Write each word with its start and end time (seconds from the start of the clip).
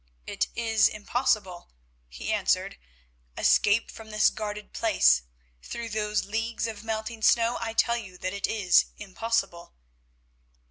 "It 0.25 0.47
is 0.55 0.87
impossible," 0.87 1.69
he 2.09 2.33
answered. 2.33 2.79
"Escape 3.37 3.91
from 3.91 4.09
this 4.09 4.31
guarded 4.31 4.73
place, 4.73 5.21
through 5.61 5.89
those 5.89 6.25
leagues 6.25 6.65
of 6.65 6.83
melting 6.83 7.21
snow? 7.21 7.59
I 7.61 7.73
tell 7.73 7.97
you 7.97 8.17
that 8.17 8.33
it 8.33 8.47
is 8.47 8.85
impossible." 8.97 9.75